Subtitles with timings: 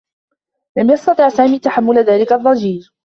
[0.77, 2.89] لم يستطع سامي تحمّل ذلك الضّجيج.